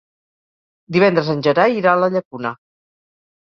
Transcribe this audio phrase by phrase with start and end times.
[0.97, 2.57] Divendres en Gerai irà a la Llacuna.